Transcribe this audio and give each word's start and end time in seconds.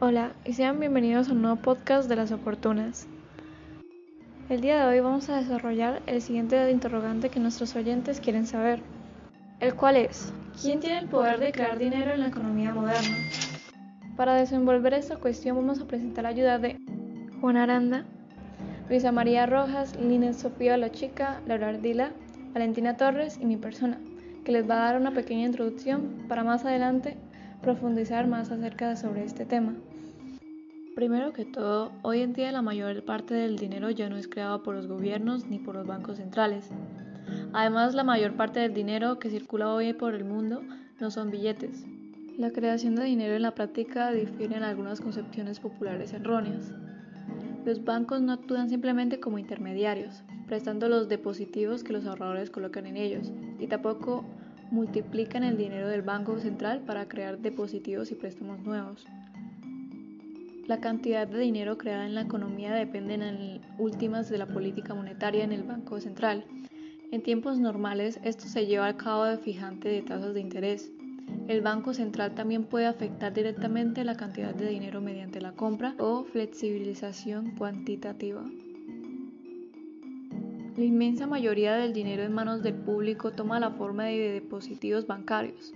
Hola 0.00 0.30
y 0.44 0.52
sean 0.52 0.78
bienvenidos 0.78 1.28
a 1.28 1.32
un 1.32 1.42
nuevo 1.42 1.56
podcast 1.56 2.08
de 2.08 2.14
las 2.14 2.30
oportunas. 2.30 3.08
El 4.48 4.60
día 4.60 4.78
de 4.78 4.86
hoy 4.86 5.00
vamos 5.00 5.28
a 5.28 5.38
desarrollar 5.38 6.02
el 6.06 6.22
siguiente 6.22 6.70
interrogante 6.70 7.30
que 7.30 7.40
nuestros 7.40 7.74
oyentes 7.74 8.20
quieren 8.20 8.46
saber, 8.46 8.80
el 9.58 9.74
cual 9.74 9.96
es, 9.96 10.32
¿quién 10.62 10.78
tiene 10.78 11.00
el 11.00 11.08
poder 11.08 11.40
de 11.40 11.50
crear 11.50 11.80
dinero 11.80 12.12
en 12.12 12.20
la 12.20 12.28
economía 12.28 12.72
moderna? 12.72 13.16
Para 14.16 14.34
desenvolver 14.34 14.94
esta 14.94 15.16
cuestión 15.16 15.56
vamos 15.56 15.80
a 15.80 15.88
presentar 15.88 16.22
la 16.22 16.30
ayuda 16.30 16.60
de 16.60 16.78
Juan 17.40 17.56
Aranda, 17.56 18.04
Luisa 18.88 19.10
María 19.10 19.46
Rojas, 19.46 19.98
Lina 20.00 20.32
Sofía 20.32 20.76
La 20.76 20.92
Chica, 20.92 21.40
Laura 21.48 21.70
Ardila, 21.70 22.12
Valentina 22.54 22.96
Torres 22.96 23.36
y 23.40 23.46
mi 23.46 23.56
persona, 23.56 23.98
que 24.44 24.52
les 24.52 24.70
va 24.70 24.74
a 24.74 24.92
dar 24.92 25.00
una 25.00 25.10
pequeña 25.10 25.46
introducción 25.46 26.24
para 26.28 26.44
más 26.44 26.64
adelante 26.64 27.16
profundizar 27.62 28.28
más 28.28 28.52
acerca 28.52 28.90
de 28.90 28.96
sobre 28.96 29.24
este 29.24 29.44
tema. 29.44 29.74
Primero 30.98 31.32
que 31.32 31.44
todo, 31.44 31.92
hoy 32.02 32.22
en 32.22 32.32
día 32.32 32.50
la 32.50 32.60
mayor 32.60 33.04
parte 33.04 33.32
del 33.32 33.56
dinero 33.56 33.88
ya 33.88 34.08
no 34.08 34.16
es 34.16 34.26
creado 34.26 34.64
por 34.64 34.74
los 34.74 34.88
gobiernos 34.88 35.46
ni 35.46 35.60
por 35.60 35.76
los 35.76 35.86
bancos 35.86 36.16
centrales. 36.16 36.70
Además, 37.52 37.94
la 37.94 38.02
mayor 38.02 38.32
parte 38.32 38.58
del 38.58 38.74
dinero 38.74 39.20
que 39.20 39.30
circula 39.30 39.72
hoy 39.72 39.92
por 39.92 40.16
el 40.16 40.24
mundo 40.24 40.60
no 40.98 41.12
son 41.12 41.30
billetes. 41.30 41.86
La 42.36 42.50
creación 42.50 42.96
de 42.96 43.04
dinero 43.04 43.36
en 43.36 43.42
la 43.42 43.54
práctica 43.54 44.10
difiere 44.10 44.56
en 44.56 44.64
algunas 44.64 45.00
concepciones 45.00 45.60
populares 45.60 46.12
erróneas. 46.12 46.72
Los 47.64 47.84
bancos 47.84 48.20
no 48.20 48.32
actúan 48.32 48.68
simplemente 48.68 49.20
como 49.20 49.38
intermediarios, 49.38 50.24
prestando 50.48 50.88
los 50.88 51.08
depositivos 51.08 51.84
que 51.84 51.92
los 51.92 52.06
ahorradores 52.06 52.50
colocan 52.50 52.86
en 52.86 52.96
ellos, 52.96 53.30
y 53.60 53.68
tampoco 53.68 54.24
multiplican 54.72 55.44
el 55.44 55.56
dinero 55.56 55.86
del 55.86 56.02
Banco 56.02 56.40
Central 56.40 56.80
para 56.80 57.06
crear 57.06 57.38
depositivos 57.38 58.10
y 58.10 58.16
préstamos 58.16 58.58
nuevos. 58.64 59.06
La 60.68 60.80
cantidad 60.80 61.26
de 61.26 61.38
dinero 61.38 61.78
creada 61.78 62.04
en 62.04 62.14
la 62.14 62.20
economía 62.20 62.74
depende 62.74 63.14
en 63.14 63.62
últimas 63.78 64.28
de 64.28 64.36
la 64.36 64.44
política 64.44 64.92
monetaria 64.92 65.42
en 65.42 65.52
el 65.52 65.62
Banco 65.62 65.98
Central. 65.98 66.44
En 67.10 67.22
tiempos 67.22 67.58
normales, 67.58 68.20
esto 68.22 68.44
se 68.44 68.66
lleva 68.66 68.86
a 68.86 68.98
cabo 68.98 69.24
de 69.24 69.38
fijante 69.38 69.88
de 69.88 70.02
tasas 70.02 70.34
de 70.34 70.42
interés. 70.42 70.92
El 71.46 71.62
Banco 71.62 71.94
Central 71.94 72.34
también 72.34 72.64
puede 72.64 72.84
afectar 72.84 73.32
directamente 73.32 74.04
la 74.04 74.18
cantidad 74.18 74.54
de 74.54 74.68
dinero 74.68 75.00
mediante 75.00 75.40
la 75.40 75.52
compra 75.52 75.94
o 75.98 76.24
flexibilización 76.24 77.56
cuantitativa. 77.56 78.44
La 80.76 80.84
inmensa 80.84 81.26
mayoría 81.26 81.76
del 81.76 81.94
dinero 81.94 82.24
en 82.24 82.34
manos 82.34 82.62
del 82.62 82.74
público 82.74 83.30
toma 83.30 83.58
la 83.58 83.70
forma 83.70 84.04
de 84.04 84.34
dispositivos 84.34 85.06
bancarios, 85.06 85.72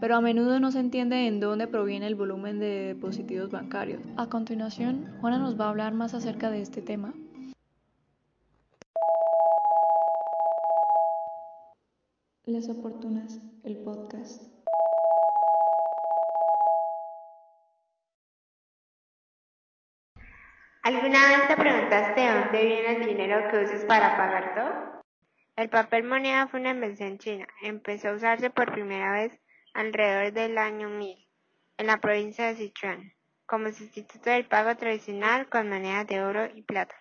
pero 0.00 0.16
a 0.16 0.20
menudo 0.20 0.58
no 0.60 0.70
se 0.70 0.80
entiende 0.80 1.26
en 1.26 1.40
dónde 1.40 1.66
proviene 1.66 2.06
el 2.06 2.14
volumen 2.14 2.58
de 2.58 2.94
dispositivos 2.94 3.50
bancarios. 3.50 4.00
A 4.16 4.26
continuación, 4.28 5.14
Juana 5.20 5.38
nos 5.38 5.60
va 5.60 5.66
a 5.66 5.68
hablar 5.68 5.92
más 5.92 6.14
acerca 6.14 6.50
de 6.50 6.62
este 6.62 6.80
tema. 6.80 7.12
Las 12.46 12.68
oportunas, 12.68 13.40
el 13.62 13.76
podcast. 13.78 14.42
¿Alguna 20.82 21.28
vez 21.28 21.48
te 21.48 21.56
preguntaste 21.56 22.20
de 22.20 22.40
dónde 22.40 22.64
viene 22.64 22.96
el 22.96 23.06
dinero 23.06 23.50
que 23.50 23.64
usas 23.64 23.84
para 23.84 24.16
pagar 24.16 24.54
todo? 24.54 25.02
El 25.56 25.68
papel 25.68 26.04
moneda 26.04 26.48
fue 26.48 26.58
una 26.58 26.70
invención 26.70 27.18
china. 27.18 27.46
Empezó 27.62 28.08
a 28.08 28.14
usarse 28.14 28.48
por 28.48 28.72
primera 28.72 29.12
vez 29.12 29.38
alrededor 29.74 30.32
del 30.32 30.58
año 30.58 30.88
1000 30.88 31.28
en 31.78 31.86
la 31.86 31.98
provincia 31.98 32.46
de 32.46 32.56
Sichuan, 32.56 33.14
como 33.46 33.70
sustituto 33.70 34.30
del 34.30 34.46
pago 34.46 34.76
tradicional 34.76 35.48
con 35.48 35.68
monedas 35.68 36.06
de 36.06 36.22
oro 36.22 36.48
y 36.54 36.62
plata. 36.62 36.94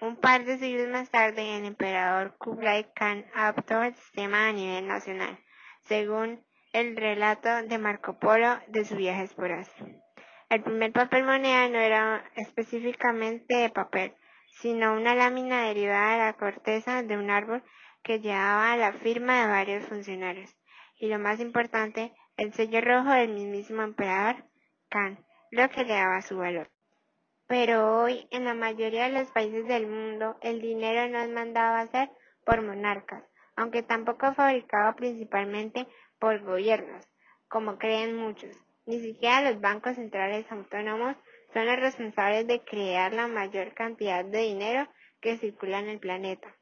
Un 0.00 0.16
par 0.16 0.44
de 0.44 0.58
siglos 0.58 0.88
más 0.88 1.10
tarde, 1.10 1.56
el 1.56 1.64
emperador 1.64 2.36
Kublai 2.36 2.92
Khan 2.94 3.24
adoptó 3.34 3.82
el 3.82 3.94
sistema 3.94 4.48
a 4.48 4.52
nivel 4.52 4.86
nacional, 4.86 5.38
según 5.84 6.44
el 6.72 6.96
relato 6.96 7.48
de 7.62 7.78
Marco 7.78 8.18
Polo 8.18 8.58
de 8.68 8.84
su 8.84 8.96
viaje 8.96 9.28
por 9.34 9.52
Asia. 9.52 9.86
El 10.50 10.62
primer 10.62 10.92
papel 10.92 11.24
moneda 11.24 11.68
no 11.68 11.78
era 11.78 12.24
específicamente 12.36 13.56
de 13.56 13.70
papel, 13.70 14.14
sino 14.60 14.94
una 14.94 15.14
lámina 15.14 15.62
derivada 15.62 16.12
de 16.12 16.18
la 16.18 16.32
corteza 16.34 17.02
de 17.02 17.16
un 17.16 17.30
árbol 17.30 17.62
que 18.02 18.20
llevaba 18.20 18.76
la 18.76 18.92
firma 18.92 19.40
de 19.40 19.48
varios 19.48 19.86
funcionarios, 19.86 20.54
y 21.04 21.08
lo 21.08 21.18
más 21.18 21.38
importante, 21.38 22.14
el 22.38 22.54
sello 22.54 22.80
rojo 22.80 23.10
del 23.10 23.34
mismísimo 23.34 23.82
emperador 23.82 24.36
Khan, 24.88 25.22
lo 25.50 25.68
que 25.68 25.84
le 25.84 25.92
daba 25.92 26.22
su 26.22 26.38
valor. 26.38 26.70
Pero 27.46 28.00
hoy, 28.00 28.26
en 28.30 28.46
la 28.46 28.54
mayoría 28.54 29.04
de 29.04 29.18
los 29.20 29.30
países 29.30 29.68
del 29.68 29.86
mundo, 29.86 30.38
el 30.40 30.62
dinero 30.62 31.06
no 31.10 31.18
es 31.18 31.28
mandado 31.28 31.74
a 31.74 31.80
hacer 31.80 32.10
por 32.46 32.62
monarcas, 32.62 33.22
aunque 33.54 33.82
tampoco 33.82 34.32
fabricado 34.32 34.96
principalmente 34.96 35.86
por 36.18 36.40
gobiernos, 36.40 37.06
como 37.48 37.76
creen 37.76 38.16
muchos. 38.16 38.56
Ni 38.86 38.98
siquiera 39.00 39.50
los 39.50 39.60
bancos 39.60 39.96
centrales 39.96 40.50
autónomos 40.50 41.16
son 41.52 41.66
los 41.66 41.76
responsables 41.76 42.46
de 42.46 42.64
crear 42.64 43.12
la 43.12 43.28
mayor 43.28 43.74
cantidad 43.74 44.24
de 44.24 44.38
dinero 44.38 44.88
que 45.20 45.36
circula 45.36 45.80
en 45.80 45.90
el 45.90 45.98
planeta. 45.98 46.56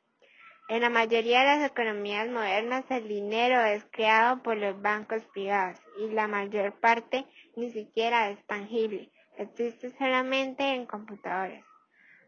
En 0.72 0.80
la 0.80 0.88
mayoría 0.88 1.40
de 1.40 1.58
las 1.58 1.70
economías 1.70 2.30
modernas 2.30 2.86
el 2.88 3.06
dinero 3.06 3.60
es 3.60 3.84
creado 3.90 4.42
por 4.42 4.56
los 4.56 4.80
bancos 4.80 5.22
privados 5.34 5.78
y 5.98 6.08
la 6.08 6.26
mayor 6.28 6.72
parte 6.80 7.26
ni 7.56 7.70
siquiera 7.72 8.30
es 8.30 8.42
tangible, 8.46 9.10
existe 9.36 9.90
solamente 9.98 10.62
en 10.62 10.86
computadores. 10.86 11.62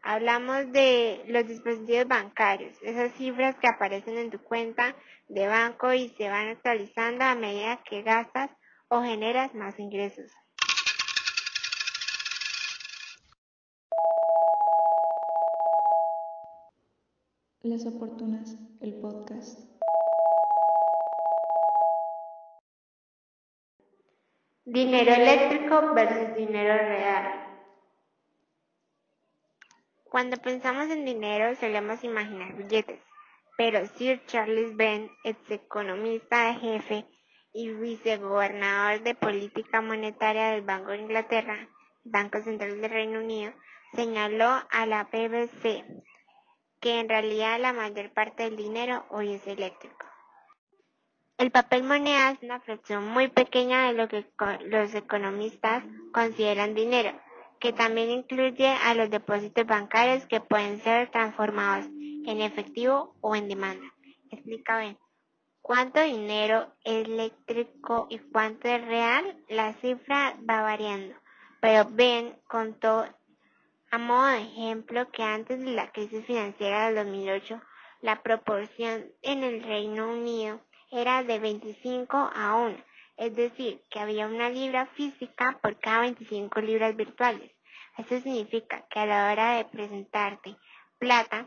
Hablamos 0.03 0.71
de 0.71 1.23
los 1.25 1.47
dispositivos 1.47 2.07
bancarios, 2.07 2.77
esas 2.83 3.13
cifras 3.13 3.55
que 3.55 3.67
aparecen 3.67 4.19
en 4.19 4.29
tu 4.29 4.37
cuenta 4.37 4.95
de 5.27 5.47
banco 5.47 5.91
y 5.91 6.09
se 6.09 6.29
van 6.29 6.49
actualizando 6.49 7.23
a 7.25 7.33
medida 7.33 7.81
que 7.83 8.03
gastas 8.03 8.51
o 8.89 9.01
generas 9.01 9.55
más 9.55 9.79
ingresos. 9.79 10.31
Las 17.65 17.83
oportunas, 17.87 18.59
el 18.79 18.93
podcast. 19.01 19.59
Dinero 24.65 25.11
eléctrico 25.11 25.95
versus 25.95 26.35
dinero 26.35 26.77
real. 26.77 27.57
Cuando 30.03 30.37
pensamos 30.37 30.91
en 30.91 31.05
dinero 31.05 31.55
solemos 31.55 32.03
imaginar 32.03 32.53
billetes, 32.55 32.99
pero 33.57 33.83
Sir 33.87 34.23
Charles 34.27 34.77
Benn, 34.77 35.09
ex 35.23 35.39
economista 35.49 36.53
jefe 36.53 37.07
y 37.51 37.71
vicegobernador 37.71 39.01
de 39.01 39.15
política 39.15 39.81
monetaria 39.81 40.51
del 40.51 40.61
Banco 40.61 40.91
de 40.91 40.99
Inglaterra, 40.99 41.67
Banco 42.03 42.43
Central 42.43 42.79
del 42.79 42.91
Reino 42.91 43.21
Unido, 43.21 43.53
señaló 43.95 44.51
a 44.69 44.85
la 44.85 45.05
BBC 45.05 45.83
que 46.85 46.99
en 46.99 47.09
realidad 47.09 47.59
la 47.59 47.73
mayor 47.73 48.11
parte 48.11 48.43
del 48.43 48.57
dinero 48.57 49.07
hoy 49.09 49.33
es 49.33 49.47
eléctrico. 49.47 50.05
El 51.39 51.49
papel 51.49 51.81
moneda 51.81 52.29
es 52.29 52.43
una 52.43 52.59
fracción 52.59 53.07
muy 53.07 53.27
pequeña 53.27 53.87
de 53.87 53.93
lo 53.93 54.07
que 54.07 54.23
los 54.67 54.93
economistas 54.93 55.83
consideran 56.13 56.75
dinero, 56.75 57.11
que 57.59 57.73
también 57.73 58.11
incluye 58.11 58.67
a 58.67 58.93
los 58.93 59.09
depósitos 59.09 59.65
bancarios 59.65 60.27
que 60.27 60.41
pueden 60.41 60.79
ser 60.79 61.09
transformados 61.09 61.87
en 61.87 62.41
efectivo 62.41 63.15
o 63.19 63.35
en 63.35 63.47
demanda. 63.47 63.91
Explica 64.29 64.77
bien 64.77 64.99
cuánto 65.63 65.99
dinero 66.01 66.71
es 66.83 67.07
eléctrico 67.07 68.05
y 68.11 68.19
cuánto 68.19 68.67
es 68.67 68.85
real, 68.85 69.43
la 69.49 69.73
cifra 69.73 70.37
va 70.47 70.61
variando. 70.61 71.15
Pero 71.61 71.89
Ben 71.89 72.39
contó 72.47 73.07
a 73.95 73.97
modo 73.97 74.25
de 74.25 74.41
ejemplo 74.41 75.09
que 75.09 75.23
antes 75.23 75.57
de 75.57 75.71
la 75.71 75.89
crisis 75.93 76.25
financiera 76.25 76.87
del 76.87 76.95
2008, 76.95 77.61
la 78.01 78.21
proporción 78.23 79.05
en 79.21 79.41
el 79.41 79.63
Reino 79.63 80.11
Unido 80.11 80.59
era 80.91 81.23
de 81.23 81.39
25 81.39 82.29
a 82.35 82.55
1, 82.57 82.75
es 83.15 83.33
decir, 83.37 83.81
que 83.89 84.01
había 84.01 84.27
una 84.27 84.49
libra 84.49 84.87
física 84.97 85.57
por 85.61 85.79
cada 85.79 86.01
25 86.01 86.59
libras 86.59 86.93
virtuales. 86.97 87.49
Esto 87.97 88.19
significa 88.19 88.85
que 88.89 88.99
a 88.99 89.05
la 89.05 89.31
hora 89.31 89.55
de 89.55 89.63
presentarte 89.63 90.57
plata, 90.99 91.45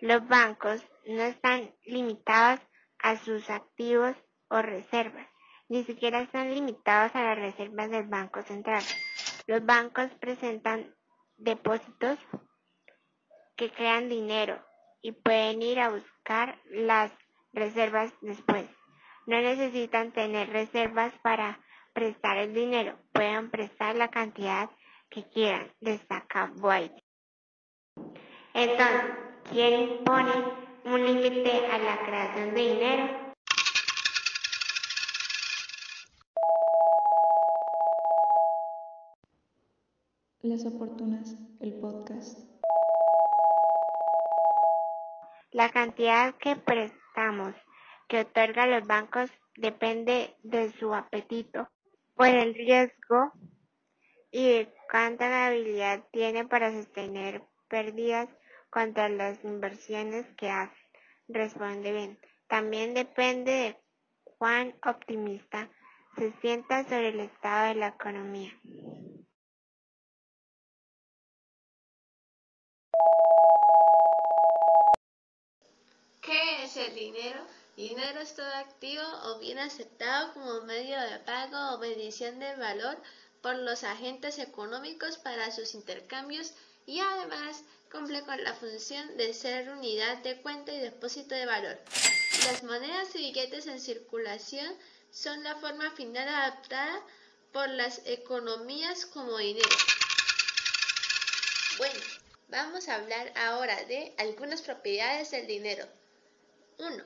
los 0.00 0.26
bancos 0.26 0.82
no 1.06 1.24
están 1.24 1.74
limitados 1.84 2.58
a 3.00 3.18
sus 3.18 3.50
activos 3.50 4.16
o 4.48 4.62
reservas. 4.62 5.28
Ni 5.68 5.84
siquiera 5.84 6.22
están 6.22 6.54
limitados 6.54 7.14
a 7.14 7.22
las 7.22 7.38
reservas 7.38 7.90
del 7.90 8.06
Banco 8.06 8.40
Central. 8.44 8.82
Los 9.46 9.64
bancos 9.66 10.10
presentan 10.18 10.95
depósitos 11.38 12.18
que 13.56 13.70
crean 13.70 14.08
dinero 14.08 14.64
y 15.02 15.12
pueden 15.12 15.62
ir 15.62 15.80
a 15.80 15.90
buscar 15.90 16.60
las 16.70 17.12
reservas 17.52 18.12
después. 18.20 18.66
No 19.26 19.40
necesitan 19.40 20.12
tener 20.12 20.50
reservas 20.50 21.12
para 21.22 21.60
prestar 21.92 22.36
el 22.38 22.54
dinero. 22.54 22.98
Pueden 23.12 23.50
prestar 23.50 23.96
la 23.96 24.08
cantidad 24.08 24.70
que 25.10 25.24
quieran, 25.30 25.72
destaca 25.80 26.52
Boyd. 26.56 26.90
Entonces, 28.54 29.02
¿quién 29.50 29.90
impone 29.90 30.32
un 30.84 31.04
límite 31.04 31.66
a 31.66 31.78
la 31.78 31.98
creación 32.04 32.54
de 32.54 32.60
dinero? 32.60 33.25
Las 40.42 40.66
oportunas, 40.66 41.34
el 41.60 41.80
podcast. 41.80 42.38
La 45.50 45.70
cantidad 45.70 46.34
que 46.34 46.56
prestamos 46.56 47.54
que 48.06 48.20
otorgan 48.20 48.70
los 48.70 48.86
bancos 48.86 49.30
depende 49.56 50.36
de 50.42 50.70
su 50.78 50.94
apetito 50.94 51.68
por 52.14 52.26
el 52.26 52.54
riesgo 52.54 53.32
y 54.30 54.46
de 54.46 54.74
cuánta 54.90 55.46
habilidad 55.46 56.04
tiene 56.12 56.46
para 56.46 56.70
sostener 56.70 57.42
pérdidas 57.68 58.28
contra 58.68 59.08
las 59.08 59.42
inversiones 59.42 60.26
que 60.36 60.50
hace. 60.50 60.76
Responde 61.28 61.92
bien. 61.92 62.18
También 62.46 62.92
depende 62.92 63.52
de 63.52 63.76
cuán 64.38 64.74
optimista 64.84 65.70
se 66.16 66.32
sienta 66.40 66.84
sobre 66.84 67.08
el 67.08 67.20
estado 67.20 67.68
de 67.68 67.74
la 67.76 67.88
economía. 67.88 68.52
¿Qué 76.20 76.64
es 76.64 76.76
el 76.76 76.94
dinero? 76.94 77.40
Dinero 77.76 78.20
es 78.20 78.34
todo 78.34 78.52
activo 78.54 79.04
o 79.24 79.38
bien 79.38 79.58
aceptado 79.58 80.32
como 80.32 80.62
medio 80.62 81.00
de 81.00 81.18
pago 81.20 81.74
o 81.74 81.78
medición 81.78 82.40
de 82.40 82.56
valor 82.56 82.96
por 83.42 83.54
los 83.56 83.84
agentes 83.84 84.38
económicos 84.38 85.18
para 85.18 85.52
sus 85.52 85.74
intercambios 85.74 86.54
y 86.86 87.00
además 87.00 87.62
cumple 87.92 88.22
con 88.22 88.42
la 88.42 88.54
función 88.54 89.16
de 89.16 89.32
ser 89.34 89.68
unidad 89.68 90.18
de 90.18 90.40
cuenta 90.42 90.72
y 90.72 90.80
depósito 90.80 91.34
de 91.34 91.46
valor. 91.46 91.78
Las 92.44 92.64
monedas 92.64 93.14
y 93.14 93.18
billetes 93.18 93.66
en 93.66 93.80
circulación 93.80 94.74
son 95.12 95.44
la 95.44 95.54
forma 95.56 95.90
final 95.92 96.28
adaptada 96.28 97.02
por 97.52 97.68
las 97.68 98.02
economías 98.06 99.06
como 99.06 99.38
dinero. 99.38 99.76
Bueno, 101.78 102.00
vamos 102.48 102.88
a 102.88 102.94
hablar 102.94 103.32
ahora 103.36 103.84
de 103.84 104.12
algunas 104.18 104.62
propiedades 104.62 105.30
del 105.30 105.46
dinero. 105.46 105.86
1. 106.78 107.04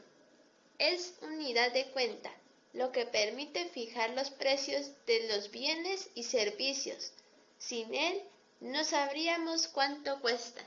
Es 0.79 1.15
unidad 1.23 1.73
de 1.73 1.87
cuenta, 1.91 2.31
lo 2.73 2.93
que 2.93 3.07
permite 3.07 3.67
fijar 3.67 4.11
los 4.11 4.31
precios 4.31 4.93
de 5.07 5.29
los 5.29 5.51
bienes 5.51 6.11
y 6.15 6.25
servicios. 6.25 7.13
Sin 7.59 7.95
él, 7.95 8.23
no 8.61 8.85
sabríamos 8.85 9.69
cuánto 9.69 10.21
cuesta. 10.21 10.63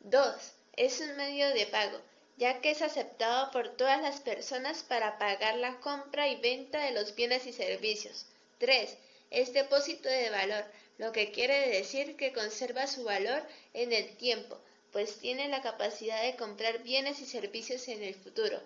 2. 0.00 0.34
Es 0.76 1.00
un 1.00 1.16
medio 1.16 1.48
de 1.50 1.66
pago, 1.66 2.00
ya 2.36 2.60
que 2.60 2.70
es 2.70 2.82
aceptado 2.82 3.50
por 3.50 3.76
todas 3.76 4.00
las 4.00 4.20
personas 4.20 4.82
para 4.82 5.18
pagar 5.18 5.56
la 5.56 5.78
compra 5.80 6.28
y 6.28 6.36
venta 6.36 6.80
de 6.80 6.92
los 6.92 7.14
bienes 7.14 7.46
y 7.46 7.52
servicios. 7.52 8.26
3. 8.58 8.96
Es 9.30 9.52
depósito 9.52 10.08
de 10.08 10.30
valor, 10.30 10.64
lo 11.00 11.12
que 11.12 11.32
quiere 11.32 11.70
decir 11.70 12.14
que 12.16 12.34
conserva 12.34 12.86
su 12.86 13.04
valor 13.04 13.42
en 13.72 13.94
el 13.94 14.18
tiempo, 14.18 14.60
pues 14.92 15.18
tiene 15.18 15.48
la 15.48 15.62
capacidad 15.62 16.22
de 16.22 16.36
comprar 16.36 16.82
bienes 16.82 17.20
y 17.22 17.24
servicios 17.24 17.88
en 17.88 18.02
el 18.02 18.14
futuro. 18.14 18.60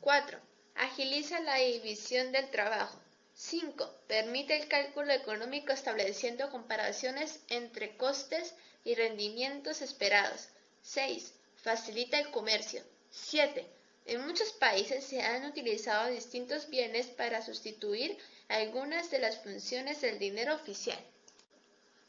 4. 0.00 0.40
Agiliza 0.76 1.38
la 1.40 1.56
división 1.56 2.32
del 2.32 2.48
trabajo. 2.48 2.98
5. 3.34 3.94
Permite 4.06 4.56
el 4.56 4.68
cálculo 4.68 5.12
económico 5.12 5.74
estableciendo 5.74 6.50
comparaciones 6.50 7.40
entre 7.50 7.94
costes 7.98 8.54
y 8.82 8.94
rendimientos 8.94 9.82
esperados. 9.82 10.48
6. 10.80 11.34
Facilita 11.56 12.18
el 12.18 12.30
comercio. 12.30 12.82
7. 13.10 13.66
En 14.06 14.26
muchos 14.26 14.50
países 14.54 15.04
se 15.04 15.20
han 15.20 15.44
utilizado 15.44 16.08
distintos 16.08 16.70
bienes 16.70 17.08
para 17.08 17.42
sustituir 17.42 18.16
algunas 18.48 19.10
de 19.10 19.18
las 19.18 19.42
funciones 19.42 20.00
del 20.00 20.18
dinero 20.18 20.54
oficial. 20.54 20.98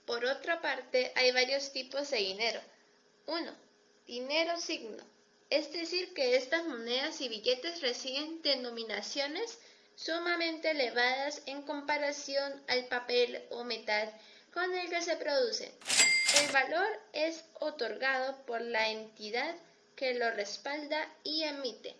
Por 0.06 0.26
otra 0.26 0.62
parte, 0.62 1.12
hay 1.16 1.32
varios 1.32 1.72
tipos 1.72 2.10
de 2.10 2.18
dinero. 2.18 2.62
1. 3.28 3.52
Dinero 4.08 4.58
signo. 4.58 5.04
Es 5.50 5.72
decir, 5.74 6.14
que 6.14 6.36
estas 6.36 6.66
monedas 6.66 7.22
y 7.22 7.30
billetes 7.30 7.82
reciben 7.82 8.42
denominaciones 8.42 9.60
sumamente 9.96 10.72
elevadas 10.72 11.42
en 11.46 11.62
comparación 11.62 12.64
al 12.68 12.88
papel 12.88 13.46
o 13.52 13.64
metal 13.64 14.12
con 14.54 14.74
el 14.74 14.90
que 14.90 15.02
se 15.02 15.18
produce. 15.18 15.74
El 16.42 16.52
valor 16.52 16.88
es 17.14 17.44
otorgado 17.60 18.38
por 18.46 18.62
la 18.62 18.90
entidad 18.90 19.56
que 19.96 20.14
lo 20.14 20.32
respalda 20.32 21.08
y 21.24 21.44
emite. 21.44 21.96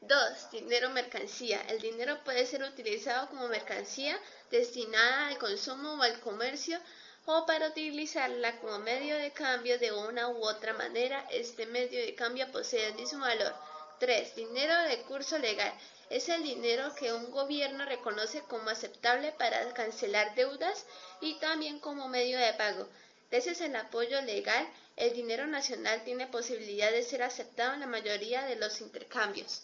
2. 0.00 0.50
Dinero 0.52 0.90
mercancía. 0.90 1.60
El 1.68 1.80
dinero 1.80 2.22
puede 2.24 2.46
ser 2.46 2.62
utilizado 2.62 3.28
como 3.28 3.48
mercancía 3.48 4.18
destinada 4.50 5.28
al 5.28 5.38
consumo 5.38 5.94
o 5.94 6.02
al 6.02 6.20
comercio 6.20 6.78
o 7.26 7.44
para 7.44 7.68
utilizarla 7.68 8.58
como 8.60 8.78
medio 8.78 9.16
de 9.16 9.32
cambio 9.32 9.78
de 9.78 9.92
una 9.92 10.28
u 10.28 10.44
otra 10.44 10.72
manera. 10.72 11.26
Este 11.30 11.66
medio 11.66 12.00
de 12.00 12.14
cambio 12.14 12.50
posee 12.52 12.86
el 12.88 12.94
mismo 12.94 13.20
valor. 13.20 13.52
3. 13.98 14.36
Dinero 14.36 14.82
de 14.82 15.02
curso 15.02 15.38
legal 15.38 15.72
es 16.08 16.28
el 16.28 16.44
dinero 16.44 16.94
que 16.94 17.12
un 17.12 17.30
gobierno 17.32 17.84
reconoce 17.84 18.42
como 18.42 18.70
aceptable 18.70 19.32
para 19.32 19.72
cancelar 19.74 20.34
deudas 20.36 20.86
y 21.20 21.34
también 21.40 21.80
como 21.80 22.08
medio 22.08 22.38
de 22.38 22.54
pago. 22.54 22.88
Gracias 23.30 23.60
al 23.60 23.74
apoyo 23.74 24.20
legal, 24.22 24.68
el 24.94 25.12
dinero 25.12 25.48
nacional 25.48 26.04
tiene 26.04 26.28
posibilidad 26.28 26.92
de 26.92 27.02
ser 27.02 27.24
aceptado 27.24 27.74
en 27.74 27.80
la 27.80 27.86
mayoría 27.86 28.44
de 28.46 28.54
los 28.54 28.80
intercambios. 28.80 29.62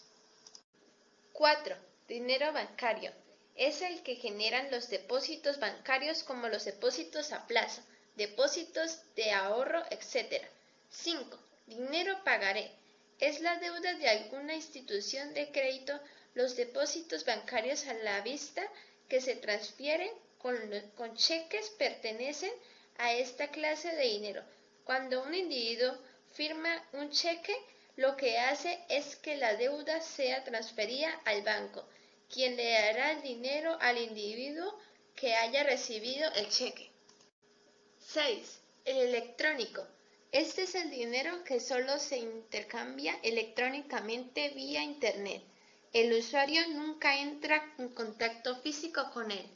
4. 1.32 1.76
Dinero 2.08 2.52
bancario. 2.52 3.12
Es 3.56 3.82
el 3.82 4.02
que 4.02 4.16
generan 4.16 4.70
los 4.70 4.88
depósitos 4.88 5.58
bancarios 5.58 6.22
como 6.22 6.48
los 6.48 6.64
depósitos 6.64 7.32
a 7.32 7.46
plazo, 7.46 7.82
depósitos 8.14 9.00
de 9.14 9.30
ahorro, 9.32 9.82
etc. 9.90 10.42
5. 10.90 11.38
Dinero 11.66 12.22
pagaré. 12.24 12.70
Es 13.20 13.40
la 13.40 13.56
deuda 13.58 13.94
de 13.94 14.08
alguna 14.08 14.54
institución 14.54 15.32
de 15.34 15.50
crédito 15.52 16.00
los 16.34 16.56
depósitos 16.56 17.24
bancarios 17.24 17.86
a 17.86 17.94
la 17.94 18.20
vista 18.22 18.62
que 19.08 19.20
se 19.20 19.36
transfieren 19.36 20.10
con, 20.38 20.56
con, 20.96 21.14
cheques 21.14 21.70
pertenecen 21.70 22.52
a 22.96 23.12
esta 23.12 23.48
clase 23.48 23.94
de 23.94 24.04
dinero. 24.04 24.42
Cuando 24.84 25.22
un 25.22 25.34
individuo 25.34 25.96
firma 26.32 26.70
un 26.92 27.10
cheque, 27.10 27.54
lo 27.96 28.16
que 28.16 28.38
hace 28.38 28.82
es 28.88 29.16
que 29.16 29.36
la 29.36 29.54
deuda 29.56 30.00
sea 30.00 30.42
transferida 30.42 31.12
al 31.26 31.42
banco, 31.42 31.84
quien 32.32 32.56
le 32.56 32.72
dará 32.72 33.12
el 33.12 33.22
dinero 33.22 33.76
al 33.80 33.98
individuo 33.98 34.74
que 35.14 35.34
haya 35.34 35.64
recibido 35.64 36.32
el 36.32 36.48
cheque. 36.48 36.90
6. 37.98 38.60
El 38.86 38.96
electrónico. 38.96 39.86
Este 40.32 40.62
es 40.62 40.74
el 40.74 40.90
dinero 40.90 41.44
que 41.44 41.60
solo 41.60 41.98
se 41.98 42.16
intercambia 42.16 43.18
electrónicamente 43.22 44.48
vía 44.48 44.82
Internet. 44.82 45.42
El 45.92 46.10
usuario 46.14 46.66
nunca 46.68 47.18
entra 47.20 47.74
en 47.76 47.90
contacto 47.90 48.56
físico 48.62 49.10
con 49.12 49.30
él. 49.30 49.46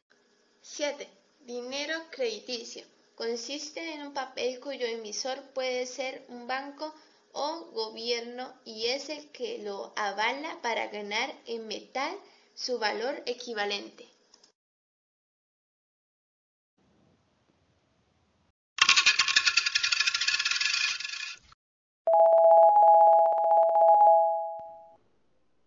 7. 0.60 1.08
Dinero 1.46 1.94
crediticio. 2.10 2.84
Consiste 3.14 3.94
en 3.94 4.02
un 4.02 4.12
papel 4.12 4.60
cuyo 4.60 4.84
emisor 4.84 5.40
puede 5.54 5.86
ser 5.86 6.26
un 6.28 6.46
banco 6.46 6.94
o 7.32 7.70
gobierno 7.72 8.52
y 8.66 8.88
es 8.88 9.08
el 9.08 9.30
que 9.30 9.58
lo 9.58 9.94
avala 9.96 10.60
para 10.60 10.88
ganar 10.88 11.34
en 11.46 11.66
metal 11.66 12.14
su 12.56 12.78
valor 12.78 13.22
equivalente. 13.26 14.06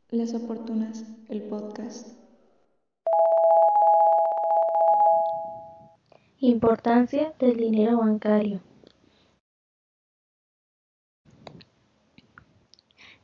Las 0.10 0.34
oportunas, 0.34 1.06
el 1.30 1.44
podcast. 1.44 2.08
Importancia 6.40 7.32
del 7.38 7.58
dinero 7.58 8.00
bancario. 8.00 8.62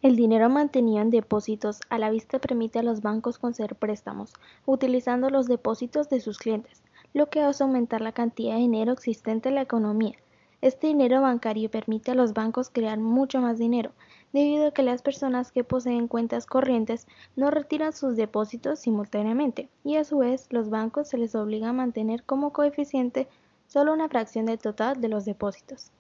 El 0.02 0.16
dinero 0.16 0.50
mantenido 0.50 1.02
en 1.02 1.10
depósitos 1.10 1.80
a 1.90 1.98
la 1.98 2.12
vista 2.12 2.38
permite 2.38 2.80
a 2.80 2.84
los 2.84 3.02
bancos 3.02 3.40
conceder 3.40 3.75
préstamos, 3.75 4.34
utilizando 4.66 5.30
los 5.30 5.48
depósitos 5.48 6.10
de 6.10 6.20
sus 6.20 6.38
clientes, 6.38 6.84
lo 7.14 7.30
que 7.30 7.42
hace 7.42 7.64
aumentar 7.64 8.02
la 8.02 8.12
cantidad 8.12 8.54
de 8.54 8.60
dinero 8.60 8.92
existente 8.92 9.50
en 9.50 9.56
la 9.56 9.62
economía. 9.62 10.16
Este 10.62 10.88
dinero 10.88 11.22
bancario 11.22 11.70
permite 11.70 12.12
a 12.12 12.16
los 12.16 12.34
bancos 12.34 12.70
crear 12.70 13.00
mucho 13.00 13.40
más 13.40 13.58
dinero, 13.58 13.92
debido 14.34 14.68
a 14.68 14.72
que 14.72 14.84
las 14.84 15.02
personas 15.02 15.52
que 15.52 15.64
poseen 15.64 16.08
cuentas 16.08 16.46
corrientes 16.46 17.08
no 17.36 17.52
retiran 17.52 17.94
sus 17.94 18.16
depósitos 18.16 18.80
simultáneamente 18.80 19.70
y 19.84 19.96
a 19.96 20.04
su 20.04 20.20
vez 20.20 20.48
los 20.52 20.70
bancos 20.70 21.08
se 21.08 21.18
les 21.18 21.36
obliga 21.36 21.70
a 21.70 21.74
mantener 21.74 22.24
como 22.24 22.52
coeficiente 22.52 23.28
solo 23.68 23.94
una 23.94 24.10
fracción 24.10 24.46
del 24.46 24.60
total 24.60 25.02
de 25.02 25.10
los 25.10 25.25
depósitos. 25.25 25.92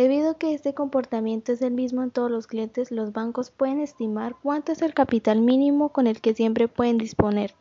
Debido 0.00 0.30
a 0.30 0.38
que 0.38 0.54
este 0.54 0.72
comportamiento 0.72 1.52
es 1.52 1.60
el 1.60 1.72
mismo 1.72 2.02
en 2.02 2.10
todos 2.10 2.30
los 2.30 2.46
clientes, 2.46 2.90
los 2.90 3.12
bancos 3.12 3.50
pueden 3.50 3.80
estimar 3.80 4.34
cuánto 4.42 4.72
es 4.72 4.80
el 4.80 4.94
capital 4.94 5.42
mínimo 5.42 5.90
con 5.90 6.06
el 6.06 6.22
que 6.22 6.32
siempre 6.32 6.68
pueden 6.68 6.96
disponer. 6.96 7.54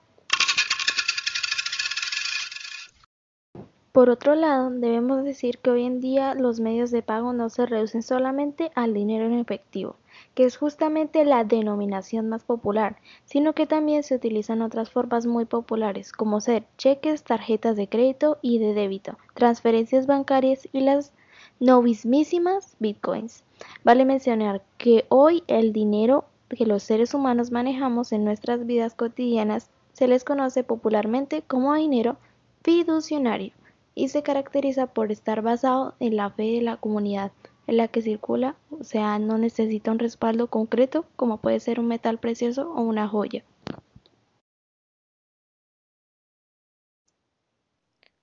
Por 3.91 4.09
otro 4.09 4.35
lado, 4.35 4.69
debemos 4.69 5.25
decir 5.25 5.57
que 5.57 5.69
hoy 5.69 5.83
en 5.83 5.99
día 5.99 6.33
los 6.33 6.61
medios 6.61 6.91
de 6.91 7.01
pago 7.01 7.33
no 7.33 7.49
se 7.49 7.65
reducen 7.65 8.03
solamente 8.03 8.71
al 8.73 8.93
dinero 8.93 9.25
en 9.25 9.33
efectivo, 9.33 9.97
que 10.33 10.45
es 10.45 10.55
justamente 10.55 11.25
la 11.25 11.43
denominación 11.43 12.29
más 12.29 12.45
popular, 12.45 13.01
sino 13.25 13.51
que 13.51 13.67
también 13.67 14.03
se 14.03 14.15
utilizan 14.15 14.61
otras 14.61 14.89
formas 14.91 15.25
muy 15.25 15.43
populares, 15.43 16.13
como 16.13 16.39
ser 16.39 16.63
cheques, 16.77 17.23
tarjetas 17.23 17.75
de 17.75 17.89
crédito 17.89 18.37
y 18.41 18.59
de 18.59 18.73
débito, 18.73 19.17
transferencias 19.33 20.07
bancarias 20.07 20.69
y 20.71 20.79
las 20.79 21.11
novísimas 21.59 22.75
bitcoins. 22.79 23.43
Vale 23.83 24.05
mencionar 24.05 24.61
que 24.77 25.05
hoy 25.09 25.43
el 25.47 25.73
dinero 25.73 26.25
que 26.49 26.65
los 26.65 26.83
seres 26.83 27.13
humanos 27.13 27.51
manejamos 27.51 28.11
en 28.11 28.23
nuestras 28.23 28.65
vidas 28.65 28.95
cotidianas 28.95 29.69
se 29.93 30.07
les 30.07 30.23
conoce 30.23 30.63
popularmente 30.63 31.43
como 31.45 31.73
dinero 31.75 32.17
fiduciario 32.63 33.53
y 33.95 34.07
se 34.07 34.23
caracteriza 34.23 34.87
por 34.87 35.11
estar 35.11 35.41
basado 35.41 35.93
en 35.99 36.15
la 36.15 36.29
fe 36.29 36.43
de 36.43 36.61
la 36.61 36.77
comunidad 36.77 37.31
en 37.67 37.77
la 37.77 37.87
que 37.87 38.01
circula, 38.01 38.55
o 38.71 38.83
sea, 38.83 39.19
no 39.19 39.37
necesita 39.37 39.91
un 39.91 39.99
respaldo 39.99 40.47
concreto 40.47 41.05
como 41.15 41.37
puede 41.37 41.59
ser 41.59 41.79
un 41.79 41.87
metal 41.87 42.17
precioso 42.17 42.71
o 42.71 42.81
una 42.81 43.07
joya. 43.07 43.43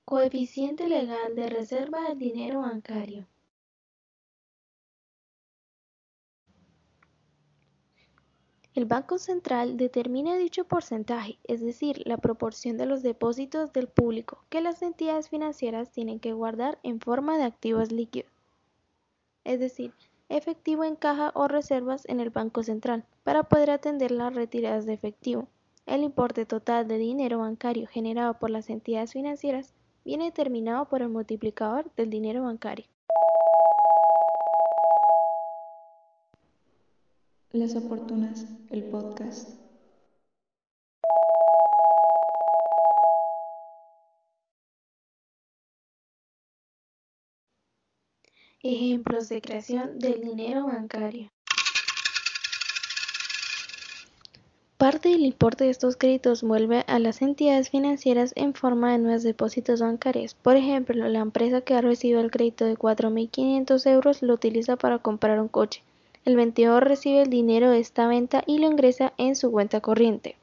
Coeficiente 0.08 0.86
legal 0.86 1.34
de 1.34 1.48
reserva 1.48 2.02
del 2.02 2.16
dinero 2.16 2.60
bancario. 2.60 3.26
El 8.74 8.84
Banco 8.84 9.18
Central 9.18 9.76
determina 9.76 10.36
dicho 10.36 10.64
porcentaje, 10.64 11.40
es 11.42 11.60
decir, 11.60 12.06
la 12.06 12.18
proporción 12.18 12.76
de 12.76 12.86
los 12.86 13.02
depósitos 13.02 13.72
del 13.72 13.88
público 13.88 14.44
que 14.48 14.60
las 14.60 14.80
entidades 14.80 15.28
financieras 15.28 15.90
tienen 15.90 16.20
que 16.20 16.32
guardar 16.32 16.78
en 16.84 17.00
forma 17.00 17.36
de 17.36 17.42
activos 17.42 17.90
líquidos, 17.90 18.30
es 19.42 19.58
decir, 19.58 19.92
efectivo 20.28 20.84
en 20.84 20.94
caja 20.94 21.32
o 21.34 21.48
reservas 21.48 22.06
en 22.06 22.20
el 22.20 22.30
Banco 22.30 22.62
Central, 22.62 23.04
para 23.24 23.42
poder 23.42 23.72
atender 23.72 24.12
las 24.12 24.32
retiradas 24.32 24.86
de 24.86 24.92
efectivo. 24.92 25.48
El 25.84 26.04
importe 26.04 26.46
total 26.46 26.86
de 26.86 26.96
dinero 26.96 27.40
bancario 27.40 27.88
generado 27.88 28.34
por 28.34 28.50
las 28.50 28.70
entidades 28.70 29.12
financieras 29.12 29.74
viene 30.06 30.26
determinado 30.26 30.88
por 30.88 31.02
el 31.02 31.08
multiplicador 31.08 31.92
del 31.96 32.10
dinero 32.10 32.44
bancario. 32.44 32.86
Las 37.50 37.74
Oportunas, 37.74 38.46
el 38.70 38.84
podcast. 38.84 39.58
Ejemplos 48.62 49.30
de 49.30 49.40
creación 49.40 49.98
del 49.98 50.20
dinero 50.20 50.66
bancario. 50.66 51.30
Parte 54.78 55.08
del 55.08 55.24
importe 55.24 55.64
de 55.64 55.70
estos 55.70 55.96
créditos 55.96 56.42
vuelve 56.42 56.84
a 56.86 56.98
las 56.98 57.22
entidades 57.22 57.70
financieras 57.70 58.34
en 58.36 58.52
forma 58.52 58.92
de 58.92 58.98
nuevos 58.98 59.22
depósitos 59.22 59.80
bancarios. 59.80 60.34
Por 60.34 60.56
ejemplo, 60.56 61.08
la 61.08 61.20
empresa 61.20 61.62
que 61.62 61.72
ha 61.72 61.80
recibido 61.80 62.20
el 62.20 62.30
crédito 62.30 62.66
de 62.66 62.76
4.500 62.76 63.86
euros 63.90 64.20
lo 64.20 64.34
utiliza 64.34 64.76
para 64.76 64.98
comprar 64.98 65.40
un 65.40 65.48
coche. 65.48 65.82
El 66.26 66.36
vendedor 66.36 66.86
recibe 66.86 67.22
el 67.22 67.30
dinero 67.30 67.70
de 67.70 67.78
esta 67.78 68.06
venta 68.06 68.42
y 68.46 68.58
lo 68.58 68.66
ingresa 68.66 69.14
en 69.16 69.34
su 69.34 69.50
cuenta 69.50 69.80
corriente. 69.80 70.36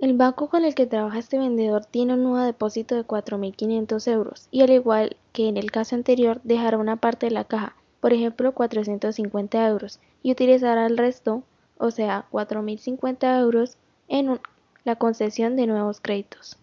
El 0.00 0.16
banco 0.16 0.48
con 0.48 0.64
el 0.64 0.74
que 0.74 0.86
trabaja 0.86 1.20
este 1.20 1.38
vendedor 1.38 1.84
tiene 1.84 2.14
un 2.14 2.24
nuevo 2.24 2.44
depósito 2.44 2.96
de 2.96 3.04
4.500 3.04 4.10
euros 4.10 4.48
y 4.50 4.62
al 4.62 4.70
igual 4.70 5.16
que 5.32 5.46
en 5.46 5.56
el 5.56 5.70
caso 5.70 5.94
anterior 5.94 6.40
dejará 6.42 6.78
una 6.78 6.96
parte 6.96 7.26
de 7.26 7.32
la 7.32 7.44
caja 7.44 7.77
por 8.00 8.12
ejemplo 8.12 8.52
450 8.52 9.66
euros, 9.66 10.00
y 10.22 10.32
utilizará 10.32 10.86
el 10.86 10.98
resto, 10.98 11.42
o 11.78 11.90
sea 11.90 12.26
4.050 12.30 13.40
euros, 13.40 13.76
en 14.08 14.40
la 14.84 14.96
concesión 14.96 15.56
de 15.56 15.66
nuevos 15.66 16.00
créditos. 16.00 16.58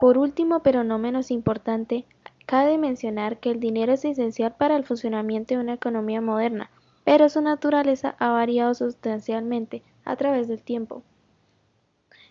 Por 0.00 0.16
último, 0.16 0.60
pero 0.60 0.84
no 0.84 0.98
menos 0.98 1.30
importante, 1.30 2.04
cabe 2.46 2.78
mencionar 2.78 3.38
que 3.38 3.50
el 3.50 3.58
dinero 3.58 3.92
es 3.92 4.04
esencial 4.04 4.54
para 4.54 4.76
el 4.76 4.84
funcionamiento 4.84 5.54
de 5.54 5.60
una 5.60 5.74
economía 5.74 6.20
moderna, 6.20 6.70
pero 7.04 7.28
su 7.28 7.40
naturaleza 7.40 8.14
ha 8.18 8.30
variado 8.30 8.74
sustancialmente 8.74 9.82
a 10.04 10.16
través 10.16 10.46
del 10.46 10.62
tiempo. 10.62 11.02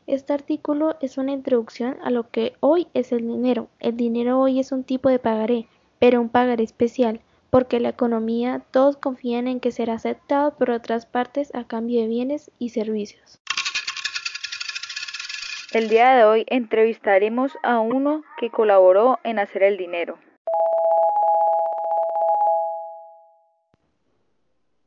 Este 0.08 0.32
artículo 0.32 0.96
es 1.02 1.18
una 1.18 1.34
introducción 1.34 1.98
a 2.02 2.10
lo 2.12 2.32
que 2.32 2.54
hoy 2.62 2.88
es 2.94 3.12
el 3.12 3.28
dinero. 3.28 3.68
El 3.82 3.98
dinero 3.98 4.40
hoy 4.40 4.58
es 4.58 4.72
un 4.72 4.86
tipo 4.86 5.10
de 5.10 5.20
pagaré, 5.20 5.68
pero 6.00 6.22
un 6.22 6.30
pagaré 6.30 6.64
especial, 6.64 7.20
porque 7.50 7.82
la 7.82 7.90
economía 7.90 8.64
todos 8.72 8.96
confían 8.96 9.50
en 9.50 9.60
que 9.60 9.74
será 9.74 9.96
aceptado 9.96 10.56
por 10.56 10.70
otras 10.70 11.06
partes 11.06 11.54
a 11.54 11.66
cambio 11.66 12.00
de 12.00 12.08
bienes 12.08 12.52
y 12.58 12.70
servicios. 12.70 13.42
El 15.74 15.90
día 15.90 16.16
de 16.16 16.24
hoy 16.24 16.46
entrevistaremos 16.48 17.52
a 17.62 17.82
uno 17.82 18.24
que 18.40 18.50
colaboró 18.50 19.20
en 19.26 19.40
hacer 19.40 19.64
el 19.64 19.76
dinero. 19.76 20.18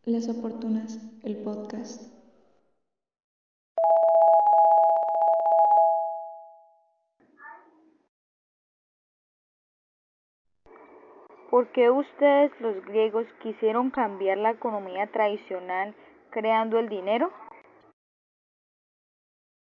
Las 0.07 0.31
Oportunas, 0.31 0.99
el 1.23 1.37
podcast. 1.37 2.20
¿Por 11.51 11.73
qué 11.73 11.91
ustedes 11.91 12.53
los 12.61 12.85
griegos 12.85 13.27
quisieron 13.43 13.91
cambiar 13.91 14.39
la 14.39 14.53
economía 14.53 15.09
tradicional 15.09 15.97
creando 16.31 16.79
el 16.79 16.89
dinero? 16.89 17.33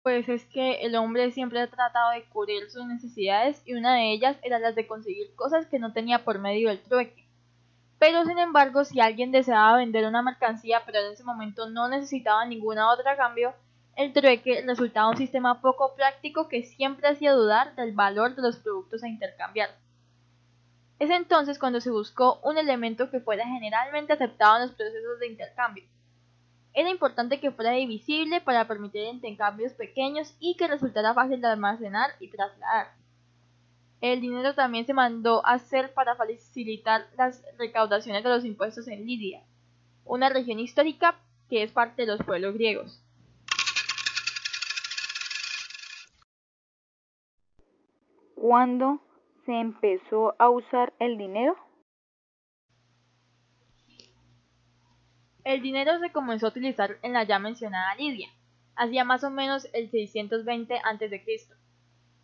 Pues 0.03 0.27
es 0.27 0.43
que 0.47 0.81
el 0.81 0.97
hombre 0.97 1.31
siempre 1.31 1.61
ha 1.61 1.69
tratado 1.69 2.11
de 2.11 2.25
cubrir 2.25 2.69
sus 2.69 2.85
necesidades 2.85 3.61
y 3.65 3.73
una 3.73 3.95
de 3.95 4.11
ellas 4.11 4.37
era 4.43 4.59
las 4.59 4.75
de 4.75 4.85
conseguir 4.85 5.33
cosas 5.35 5.65
que 5.67 5.79
no 5.79 5.93
tenía 5.93 6.25
por 6.25 6.39
medio 6.39 6.67
del 6.67 6.83
trueque. 6.83 7.25
Pero 7.99 8.25
sin 8.25 8.37
embargo, 8.37 8.83
si 8.83 8.99
alguien 8.99 9.31
deseaba 9.31 9.77
vender 9.77 10.05
una 10.05 10.21
mercancía 10.21 10.83
pero 10.85 10.99
en 10.99 11.13
ese 11.13 11.23
momento 11.23 11.69
no 11.69 11.87
necesitaba 11.87 12.45
ninguna 12.45 12.91
otra 12.91 13.15
cambio, 13.15 13.53
el 13.95 14.11
trueque 14.11 14.61
resultaba 14.67 15.09
un 15.09 15.17
sistema 15.17 15.61
poco 15.61 15.95
práctico 15.95 16.49
que 16.49 16.63
siempre 16.63 17.07
hacía 17.07 17.31
dudar 17.31 17.75
del 17.75 17.93
valor 17.93 18.35
de 18.35 18.41
los 18.41 18.57
productos 18.57 19.03
a 19.03 19.07
intercambiar. 19.07 19.69
Es 20.99 21.11
entonces 21.11 21.59
cuando 21.59 21.79
se 21.79 21.91
buscó 21.91 22.39
un 22.43 22.57
elemento 22.57 23.11
que 23.11 23.19
fuera 23.19 23.45
generalmente 23.45 24.13
aceptado 24.13 24.55
en 24.55 24.63
los 24.63 24.71
procesos 24.71 25.19
de 25.19 25.27
intercambio. 25.27 25.83
Era 26.73 26.89
importante 26.89 27.39
que 27.39 27.51
fuera 27.51 27.71
divisible 27.71 28.41
para 28.41 28.67
permitir 28.67 29.03
intercambios 29.03 29.73
pequeños 29.73 30.35
y 30.39 30.55
que 30.55 30.67
resultara 30.67 31.13
fácil 31.13 31.41
de 31.41 31.47
almacenar 31.47 32.11
y 32.19 32.29
trasladar. 32.29 32.93
El 34.01 34.21
dinero 34.21 34.53
también 34.53 34.85
se 34.85 34.93
mandó 34.93 35.45
a 35.45 35.53
hacer 35.53 35.93
para 35.93 36.15
facilitar 36.15 37.07
las 37.17 37.43
recaudaciones 37.57 38.23
de 38.23 38.29
los 38.29 38.45
impuestos 38.45 38.87
en 38.87 39.05
Lidia, 39.05 39.41
una 40.05 40.29
región 40.29 40.59
histórica 40.59 41.15
que 41.49 41.63
es 41.63 41.71
parte 41.71 42.03
de 42.03 42.09
los 42.09 42.23
pueblos 42.23 42.53
griegos. 42.53 43.01
¿Cuándo 48.35 49.01
se 49.47 49.53
empezó 49.53 50.35
a 50.39 50.49
usar 50.49 50.93
el 50.99 51.17
dinero? 51.17 51.55
El 55.45 55.61
dinero 55.61 55.97
se 55.99 56.11
comenzó 56.11 56.47
a 56.47 56.49
utilizar 56.49 56.97
en 57.01 57.13
la 57.13 57.23
ya 57.23 57.39
mencionada 57.39 57.95
Lidia, 57.95 58.27
hacia 58.75 59.05
más 59.05 59.23
o 59.23 59.31
menos 59.31 59.69
el 59.73 59.89
620 59.89 60.75
a.C. 60.75 61.23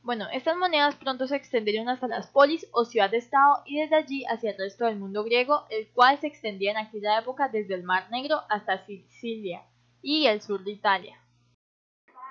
Bueno, 0.01 0.25
estas 0.34 0.58
monedas 0.58 0.96
pronto 0.98 1.25
se 1.27 1.38
extendieron 1.38 1.88
hasta 1.88 2.08
las 2.08 2.27
polis 2.27 2.68
o 2.74 2.84
ciudad-estado 2.84 3.63
y 3.65 3.80
desde 3.80 3.96
allí 3.96 4.25
hacia 4.25 4.51
el 4.51 4.58
resto 4.58 4.84
del 4.84 5.00
mundo 5.00 5.24
griego, 5.24 5.65
el 5.70 5.88
cual 5.94 6.20
se 6.20 6.27
extendía 6.27 6.72
en 6.72 6.77
aquella 6.77 7.20
época 7.20 7.48
desde 7.48 7.75
el 7.75 7.84
Mar 7.84 8.12
Negro 8.12 8.42
hasta 8.50 8.86
Sicilia 8.86 9.63
y 10.01 10.25
el 10.25 10.42
sur 10.42 10.62
de 10.65 10.72
Italia. 10.72 11.18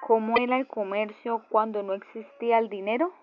¿Cómo 0.07 0.37
era 0.37 0.59
el 0.59 0.67
comercio 0.67 1.47
cuando 1.49 1.83
no 1.83 1.95
existía 1.95 2.59
el 2.59 2.69
dinero? 2.69 3.15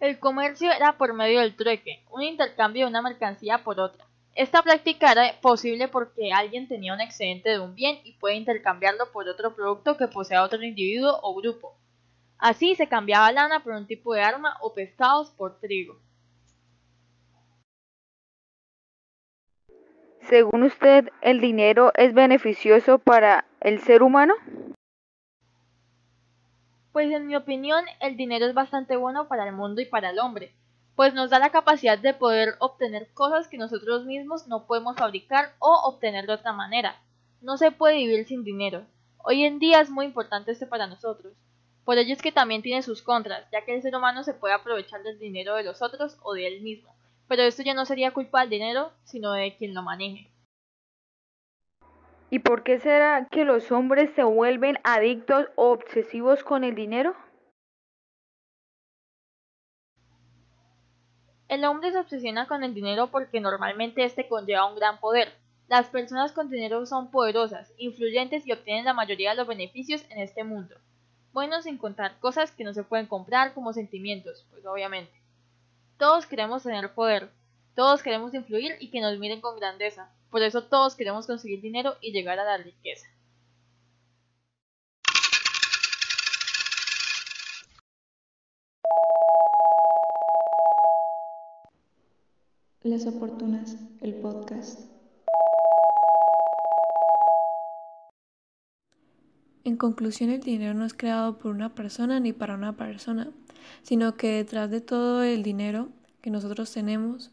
El 0.00 0.20
comercio 0.20 0.70
era 0.70 0.96
por 0.96 1.12
medio 1.12 1.40
del 1.40 1.56
trueque, 1.56 2.04
un 2.10 2.22
intercambio 2.22 2.84
de 2.84 2.90
una 2.90 3.02
mercancía 3.02 3.64
por 3.64 3.80
otra. 3.80 4.06
Esta 4.36 4.62
práctica 4.62 5.10
era 5.10 5.40
posible 5.40 5.88
porque 5.88 6.32
alguien 6.32 6.68
tenía 6.68 6.94
un 6.94 7.00
excedente 7.00 7.50
de 7.50 7.58
un 7.58 7.74
bien 7.74 7.98
y 8.04 8.12
puede 8.12 8.36
intercambiarlo 8.36 9.10
por 9.10 9.28
otro 9.28 9.56
producto 9.56 9.96
que 9.96 10.06
posea 10.06 10.44
otro 10.44 10.62
individuo 10.62 11.18
o 11.22 11.34
grupo. 11.34 11.76
Así 12.38 12.76
se 12.76 12.86
cambiaba 12.86 13.32
lana 13.32 13.64
por 13.64 13.72
un 13.72 13.88
tipo 13.88 14.14
de 14.14 14.22
arma 14.22 14.56
o 14.60 14.72
pescados 14.72 15.30
por 15.32 15.58
trigo. 15.58 15.98
Según 20.28 20.62
usted, 20.62 21.10
¿el 21.22 21.40
dinero 21.40 21.90
es 21.96 22.14
beneficioso 22.14 22.98
para 23.00 23.46
el 23.60 23.80
ser 23.80 24.04
humano? 24.04 24.34
Pues 26.98 27.12
en 27.12 27.28
mi 27.28 27.36
opinión, 27.36 27.84
el 28.00 28.16
dinero 28.16 28.44
es 28.46 28.54
bastante 28.54 28.96
bueno 28.96 29.28
para 29.28 29.46
el 29.46 29.54
mundo 29.54 29.80
y 29.80 29.84
para 29.84 30.10
el 30.10 30.18
hombre, 30.18 30.52
pues 30.96 31.14
nos 31.14 31.30
da 31.30 31.38
la 31.38 31.50
capacidad 31.50 31.96
de 31.96 32.12
poder 32.12 32.56
obtener 32.58 33.12
cosas 33.14 33.46
que 33.46 33.56
nosotros 33.56 34.04
mismos 34.04 34.48
no 34.48 34.66
podemos 34.66 34.96
fabricar 34.96 35.54
o 35.60 35.70
obtener 35.84 36.26
de 36.26 36.32
otra 36.32 36.52
manera. 36.52 37.00
No 37.40 37.56
se 37.56 37.70
puede 37.70 37.98
vivir 37.98 38.26
sin 38.26 38.42
dinero. 38.42 38.84
Hoy 39.18 39.44
en 39.44 39.60
día 39.60 39.80
es 39.80 39.90
muy 39.90 40.06
importante 40.06 40.50
este 40.50 40.66
para 40.66 40.88
nosotros. 40.88 41.34
Por 41.84 41.98
ello 41.98 42.12
es 42.12 42.20
que 42.20 42.32
también 42.32 42.62
tiene 42.62 42.82
sus 42.82 43.00
contras, 43.00 43.48
ya 43.52 43.64
que 43.64 43.76
el 43.76 43.82
ser 43.82 43.94
humano 43.94 44.24
se 44.24 44.34
puede 44.34 44.54
aprovechar 44.54 45.04
del 45.04 45.20
dinero 45.20 45.54
de 45.54 45.62
los 45.62 45.82
otros 45.82 46.18
o 46.24 46.34
de 46.34 46.48
él 46.48 46.62
mismo. 46.62 46.92
Pero 47.28 47.42
esto 47.44 47.62
ya 47.62 47.74
no 47.74 47.84
sería 47.84 48.10
culpa 48.10 48.40
del 48.40 48.50
dinero, 48.50 48.90
sino 49.04 49.30
de 49.34 49.54
quien 49.56 49.72
lo 49.72 49.84
maneje. 49.84 50.32
¿Y 52.30 52.40
por 52.40 52.62
qué 52.62 52.78
será 52.78 53.26
que 53.30 53.44
los 53.44 53.72
hombres 53.72 54.10
se 54.14 54.22
vuelven 54.22 54.78
adictos 54.84 55.46
o 55.56 55.70
obsesivos 55.70 56.44
con 56.44 56.62
el 56.62 56.74
dinero? 56.74 57.16
El 61.48 61.64
hombre 61.64 61.90
se 61.90 61.98
obsesiona 61.98 62.46
con 62.46 62.62
el 62.62 62.74
dinero 62.74 63.06
porque 63.06 63.40
normalmente 63.40 64.04
este 64.04 64.28
conlleva 64.28 64.66
un 64.66 64.76
gran 64.76 65.00
poder. 65.00 65.32
Las 65.68 65.88
personas 65.88 66.32
con 66.32 66.50
dinero 66.50 66.84
son 66.84 67.10
poderosas, 67.10 67.72
influyentes 67.78 68.46
y 68.46 68.52
obtienen 68.52 68.84
la 68.84 68.92
mayoría 68.92 69.30
de 69.30 69.36
los 69.36 69.46
beneficios 69.46 70.04
en 70.10 70.18
este 70.18 70.44
mundo. 70.44 70.74
Bueno, 71.32 71.62
sin 71.62 71.78
contar 71.78 72.18
cosas 72.20 72.52
que 72.52 72.64
no 72.64 72.74
se 72.74 72.84
pueden 72.84 73.06
comprar 73.06 73.54
como 73.54 73.72
sentimientos, 73.72 74.46
pues 74.50 74.66
obviamente. 74.66 75.12
Todos 75.96 76.26
queremos 76.26 76.62
tener 76.62 76.92
poder, 76.92 77.30
todos 77.74 78.02
queremos 78.02 78.34
influir 78.34 78.76
y 78.80 78.90
que 78.90 79.00
nos 79.00 79.18
miren 79.18 79.40
con 79.40 79.56
grandeza. 79.58 80.10
Por 80.30 80.42
eso 80.42 80.64
todos 80.64 80.94
queremos 80.94 81.26
conseguir 81.26 81.60
dinero 81.60 81.94
y 82.00 82.12
llegar 82.12 82.38
a 82.38 82.44
la 82.44 82.58
riqueza. 82.58 83.06
Las 92.82 93.06
Oportunas, 93.06 93.76
el 94.00 94.14
podcast. 94.14 94.80
En 99.64 99.76
conclusión, 99.76 100.30
el 100.30 100.40
dinero 100.40 100.72
no 100.74 100.86
es 100.86 100.94
creado 100.94 101.38
por 101.38 101.50
una 101.52 101.74
persona 101.74 102.20
ni 102.20 102.32
para 102.32 102.54
una 102.54 102.76
persona, 102.76 103.30
sino 103.82 104.16
que 104.16 104.28
detrás 104.32 104.70
de 104.70 104.80
todo 104.80 105.22
el 105.22 105.42
dinero 105.42 105.90
que 106.22 106.30
nosotros 106.30 106.72
tenemos 106.72 107.30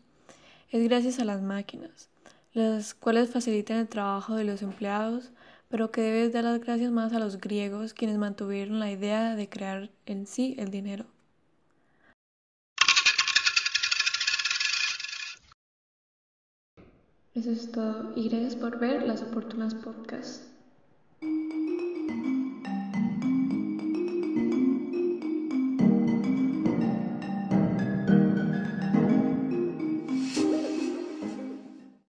es 0.72 0.84
gracias 0.84 1.20
a 1.20 1.25
las 1.25 1.42
máquinas, 1.42 2.10
las 2.55 2.93
cuales 2.95 3.29
facilitan 3.31 3.77
el 3.77 3.89
trabajo 3.89 4.35
de 4.35 4.45
los 4.45 4.62
empleados, 4.62 5.31
pero 5.69 5.91
que 5.91 6.01
debes 6.01 6.31
dar 6.31 6.45
las 6.45 6.62
gracias 6.62 6.91
más 6.91 7.12
a 7.13 7.19
los 7.19 7.39
griegos, 7.39 7.94
quienes 7.94 8.18
mantuvieron 8.18 8.79
la 8.79 8.89
idea 8.89 9.35
de 9.35 9.50
crear 9.50 9.91
en 10.05 10.25
sí 10.25 10.55
el 10.57 10.72
dinero. 10.72 11.05
Eso 17.33 17.51
es 17.51 17.70
todo 17.74 18.13
y 18.15 18.29
gracias 18.29 18.55
por 18.55 18.79
ver 18.79 19.03
las 19.03 19.22
oportunas 19.22 19.75
podcasts. 19.75 20.54